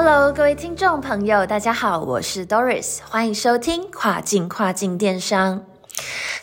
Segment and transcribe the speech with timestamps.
[0.00, 5.64] Hello，各位听众朋友，大家好，我是 Doris，欢迎收听跨境跨境电商。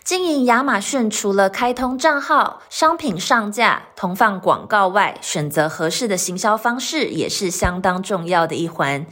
[0.04, 9.05] 经营亚马逊，除了开通账号、商品上架、投放广告外，选择合适的行销方式也是相当重要的一环。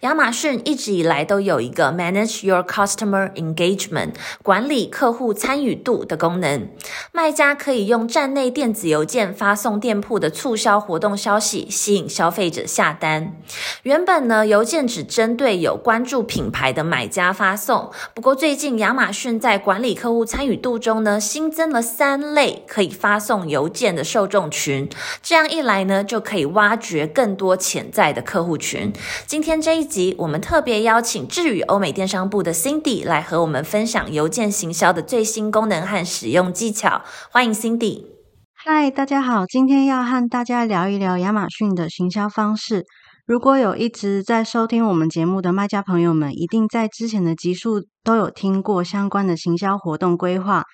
[0.00, 6.68] 亚马逊一直以来都有一个 Manage Your Customer Engagement 管理客户参与度的功能，
[7.12, 13.36] 卖家可以用站内电子邮件发送店铺的促销活动消息，吸引消费者下单。
[13.82, 24.88] 原本呢，邮件只针对有关注品牌的买家发送，不过最近亚马逊在管理客户参与度中呢，新增了三类可以发送邮件的受众群，
[25.22, 28.92] 这样一来呢，就可以挖掘更多潜在的客户群。
[29.24, 37.02] 今天这一集，我们特别邀请智宇欧美电商部的 Cindy 来和我们分享邮件行销的最新功能和使用技巧。
[37.30, 38.06] 欢迎 Cindy。
[38.52, 42.84] 嗨，大家好，今天要和大家聊一聊亚马逊的行销方式。
[43.26, 50.64] 如果有一直在收听我们节目的卖家朋友们，一定在之前的集数都有听过相关的行销活动规划。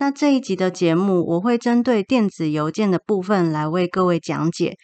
[0.00, 4.76] 那这一集的节目，我会针对电子邮件的部分来为各位讲解。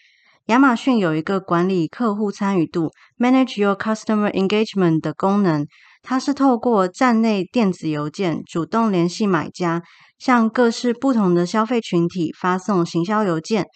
[0.47, 5.67] 亚马逊有一个管理客户参与度 （Manage Your Customer Engagement） 的功能，
[6.03, 9.83] 它是透过站内电子邮件主动联系买家，
[10.19, 13.67] 向各式不同的消费群体发送行销邮件。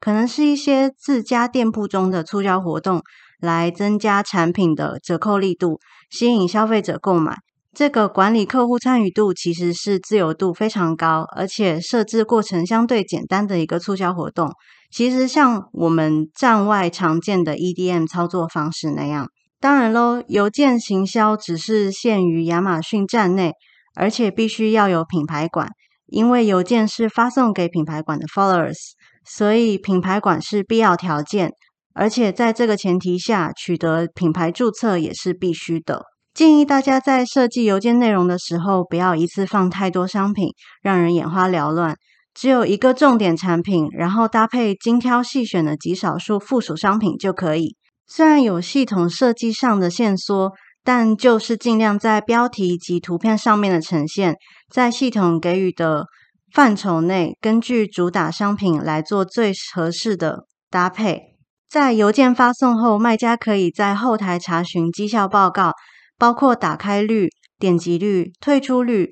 [0.00, 3.02] 可能是一些自家店铺中的促销活动，
[3.38, 7.36] 来增加产品的折扣力度，吸引消费者购买。
[7.76, 14.50] 这个管理客户参与度其实是自由度非常高，而且设置过程相对简单的一个促销活动。
[14.90, 19.28] 其实像我们站外常见的 EDM 操作方式那样。
[19.60, 23.52] 当然喽，邮件行销只是限于亚马逊站内，
[23.94, 25.68] 而且必须要有品牌馆，
[26.06, 28.78] 因为邮件是发送给品牌馆的 followers。
[29.26, 31.50] 所以品牌馆是必要条件，
[31.92, 36.04] 而且在这个前提下，取得品牌注册也是必须的。
[36.36, 40.50] 建议大家在设计邮件内容的时候，不要一次放太多商品，
[40.82, 41.96] 让人眼花缭乱。
[42.34, 47.74] 只有一个重点产品，然后搭配精挑细选的极少数附属商品就可以。
[48.06, 50.52] 虽然有系统设计上的限缩，
[50.84, 54.36] 但就是尽量在标题及图片上面的呈现，
[54.70, 56.04] 在系统给予的。
[56.52, 61.20] 范畴内，根据主打商品来做最合适的搭配。
[61.68, 65.72] 在邮件发送后，卖家可以在后台查询绩效报告，
[66.18, 67.28] 包括打开率、
[67.58, 69.10] 点击率、退出率、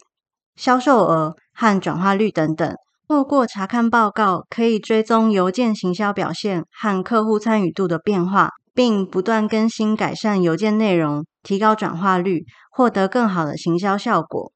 [0.56, 2.74] 销售额和转化率等等。
[3.06, 14.50] 透过查看报告，可以追踪邮件行销表现和客户参与度的变化，并不断更新改善邮件内容，提高转化率，获得更好的行销效果。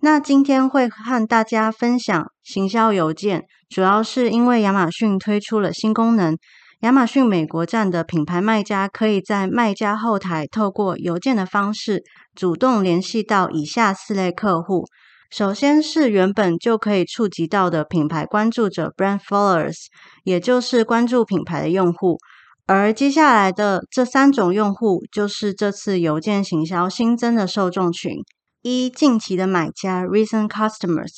[0.00, 6.36] 那今天会和大家分享行销邮件，主要是因为亚马逊推出了新功能。
[6.84, 12.02] 亚马逊美国站的品牌卖家可以在卖家后台透过邮件的方式，
[12.34, 14.84] 主动联系到以下四类客户。
[15.30, 19.86] 首先是原本就可以触及到的品牌关注者 （Brand Followers），
[20.24, 22.18] 也就是关注品牌的用户。
[22.66, 28.12] 而接下来的这三种用户，就是这次邮件行销新增的受众群。
[28.60, 31.12] 一近期的买家 （recent customers）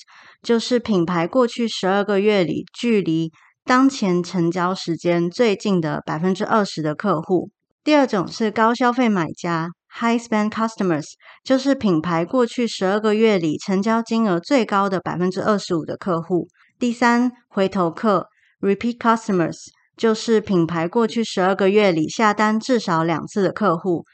[0.44, 3.32] 就是品牌过去十二个月里距离
[3.66, 7.50] 当前成交时间最近的百分之二十的客户。
[7.82, 11.04] 第二种是高消费买家 （high spend customers），
[11.42, 16.46] 就是品牌过去十二个月里成交金额最高的百分之二十五的客户。
[16.78, 18.28] 第三，回头客
[18.60, 19.56] （repeat customers）
[19.96, 24.04] 就是品牌过去十二个月里下单至少两次的客户。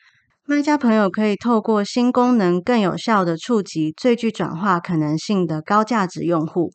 [0.47, 6.71] 卖家朋友可以透过新功能，更有效的触及最具转化可能性的高价值用户，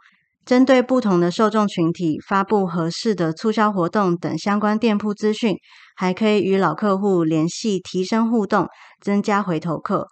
[0.47, 5.57] 针对不同的受众群体发布合适的促销活动等相关店铺资讯，
[5.97, 8.69] 还可以与老客户联系，提升互动，
[9.01, 10.07] 增加回头客。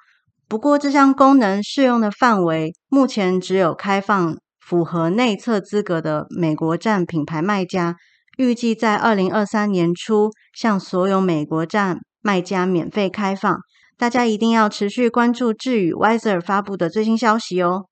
[0.49, 7.95] 不过，这项功能适用的范围目前只有开放符合内测资格的美国站品牌卖家，
[8.37, 11.99] 预计在二零二三年初向所有美国站。
[12.21, 13.55] 卖家免费开放，
[13.99, 17.85] 大家一定要持续关注智宇 Wiser 发布的最新消息哦。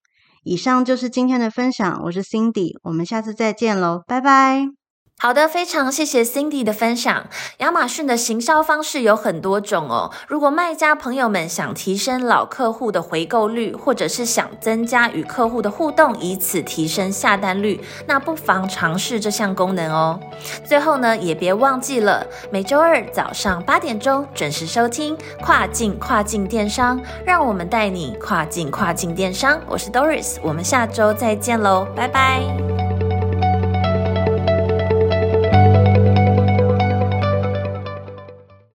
[0.44, 4.83] 以上就是今天的分享，我是 Cindy，我们下次再见喽，拜拜。
[5.24, 7.28] 好的，非常谢谢 Cindy 的分享。
[7.60, 10.12] 亚马逊的行销方式有很多种哦。
[10.28, 20.20] 如果卖家朋友们想提升老客户的回购率，或者是想增加与客户的互动，以此提升下单率，那不妨尝试这项功能哦。
[20.66, 29.58] 最后呢，也别忘记了每周二早上八点钟准时收听跨境跨境电商，让我们带你跨境跨境电商。
[29.70, 32.73] 我是 Doris，我们下周再见喽，拜拜。